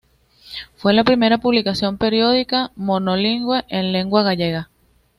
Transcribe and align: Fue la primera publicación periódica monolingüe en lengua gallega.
Fue 0.77 0.95
la 0.95 1.03
primera 1.03 1.37
publicación 1.37 1.99
periódica 1.99 2.71
monolingüe 2.75 3.65
en 3.69 3.91
lengua 3.93 4.23
gallega. 4.23 4.71